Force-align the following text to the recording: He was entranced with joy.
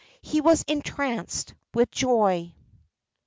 He 0.23 0.41
was 0.41 0.63
entranced 0.63 1.53
with 1.75 1.91
joy. 1.91 2.55